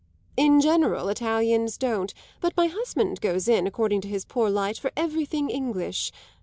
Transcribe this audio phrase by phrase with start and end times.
[0.35, 4.89] In general Italians don't, but my husband goes in, according to his poor light, for
[4.97, 6.11] everything English.